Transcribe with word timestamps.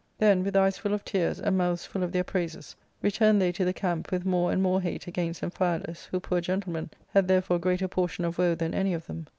323 0.17 0.27
Then, 0.27 0.43
with 0.43 0.55
eyes 0.55 0.79
full 0.79 0.95
of 0.95 1.05
tears, 1.05 1.39
and 1.39 1.59
mouths 1.59 1.85
full 1.85 2.01
of 2.01 2.11
their 2.11 2.23
praises, 2.23 2.75
returned 3.03 3.39
they 3.39 3.51
to 3.51 3.63
the 3.63 3.71
camp 3.71 4.11
with 4.11 4.25
more 4.25 4.51
and 4.51 4.59
more 4.59 4.81
hate 4.81 5.05
against 5.05 5.43
Amphialus, 5.43 6.07
who, 6.07 6.19
poor 6.19 6.41
gentleman, 6.41 6.89
had 7.09 7.27
therefore 7.27 7.59
greater 7.59 7.87
portion 7.87 8.25
of 8.25 8.39
woe 8.39 8.55
than 8.55 8.73
any 8.73 8.95
of 8.95 9.05
them. 9.05 9.27